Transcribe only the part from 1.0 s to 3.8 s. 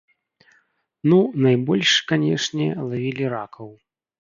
Ну, найбольш, канечне, лавілі ракаў.